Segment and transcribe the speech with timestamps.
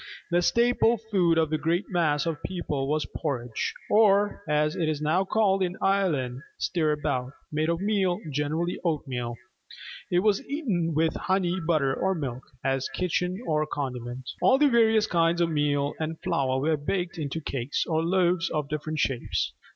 [0.31, 4.89] The staple food of the great mass of the people was porridge, or, as it
[4.89, 9.35] is now called in Ireland, stirabout, made of meal, generally oatmeal.
[10.11, 14.27] It was eaten with honey, butter, or milk, as kitchen or condiment.
[14.41, 18.69] All the various kinds of meal and flour were baked into cakes or loaves of
[18.69, 19.53] different shapes.